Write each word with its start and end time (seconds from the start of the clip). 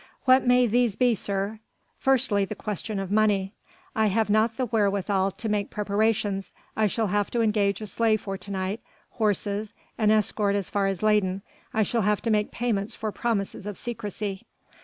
"What 0.25 0.47
may 0.47 0.65
these 0.65 0.95
be, 0.95 1.13
sir?" 1.13 1.59
"Firstly 1.99 2.43
the 2.43 2.55
question 2.55 2.97
of 2.97 3.11
money. 3.11 3.53
I 3.95 4.07
have 4.07 4.31
not 4.31 4.57
the 4.57 4.65
wherewithal 4.65 5.29
to 5.29 5.47
make 5.47 5.69
preparations. 5.69 6.53
I 6.75 6.87
shall 6.87 7.05
have 7.05 7.29
to 7.29 7.41
engage 7.41 7.81
a 7.81 7.85
sleigh 7.85 8.17
for 8.17 8.35
to 8.35 8.49
night, 8.49 8.79
horses, 9.11 9.75
an 9.99 10.09
escort 10.09 10.55
as 10.55 10.71
far 10.71 10.87
as 10.87 11.03
Leyden. 11.03 11.43
I 11.71 11.83
shall 11.83 12.01
have 12.01 12.23
to 12.23 12.31
make 12.31 12.49
payments 12.51 12.95
for 12.95 13.11
promises 13.11 13.67
of 13.67 13.77
secrecy...." 13.77 14.47